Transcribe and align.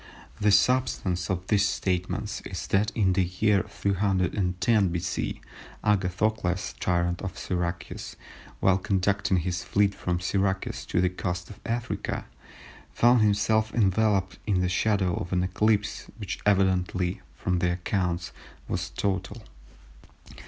The 0.39 0.51
substance 0.51 1.29
of 1.29 1.45
these 1.45 1.67
statements 1.67 2.41
is 2.43 2.65
that 2.69 2.89
in 2.95 3.13
the 3.13 3.23
year 3.23 3.61
310 3.69 4.87
B.C. 4.89 5.39
Agathocles, 5.83 6.73
Tyrant 6.79 7.21
of 7.21 7.37
Syracuse, 7.37 8.15
while 8.61 8.79
conducting 8.79 9.37
his 9.37 9.63
fleet 9.63 9.93
from 9.93 10.19
Syracuse 10.19 10.87
to 10.87 11.01
the 11.01 11.09
Coast 11.09 11.51
of 11.51 11.59
Africa, 11.67 12.25
found 12.91 13.21
himself 13.21 13.75
enveloped 13.75 14.39
in 14.47 14.61
the 14.61 14.69
shadow 14.69 15.13
of 15.17 15.31
an 15.33 15.43
eclipse, 15.43 16.07
which 16.17 16.39
evidently, 16.47 17.21
from 17.35 17.59
the 17.59 17.71
accounts, 17.71 18.31
was 18.67 18.89
total. 18.89 19.43